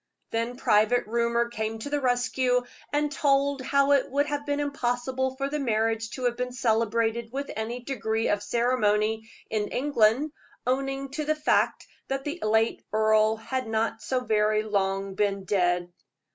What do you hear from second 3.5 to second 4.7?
how it would have been